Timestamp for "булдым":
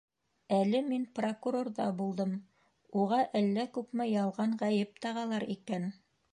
1.99-2.33